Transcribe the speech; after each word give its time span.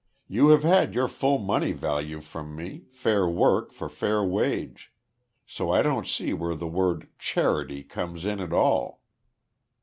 You 0.27 0.47
have 0.47 0.63
had 0.63 0.95
your 0.95 1.07
full 1.07 1.37
money 1.37 1.73
value 1.73 2.21
from 2.21 2.55
me, 2.55 2.85
fair 2.91 3.27
work 3.29 3.71
for 3.71 3.87
fair 3.87 4.23
wage. 4.23 4.91
So 5.45 5.69
I 5.71 5.83
don't 5.83 6.07
see 6.07 6.33
where 6.33 6.55
the 6.55 6.65
word 6.65 7.07
`charity' 7.19 7.87
comes 7.87 8.25
in 8.25 8.39
at 8.39 8.51
all." 8.51 9.03